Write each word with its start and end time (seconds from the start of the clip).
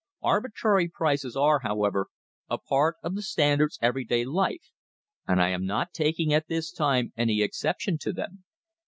Arbitrary 0.23 0.89
prices 0.89 1.35
are, 1.35 1.59
however, 1.59 2.07
a 2.49 2.57
part 2.57 2.95
of 3.03 3.13
the 3.13 3.21
Standard's 3.21 3.77
every 3.83 4.03
day 4.03 4.25
life, 4.25 4.71
and 5.27 5.39
I 5.39 5.49
am 5.49 5.63
not 5.63 5.93
taking 5.93 6.33
at 6.33 6.47
this 6.47 6.71
time 6.71 7.13
any 7.15 7.43
exception 7.43 7.99
to 7.99 8.11
them. 8.11 8.43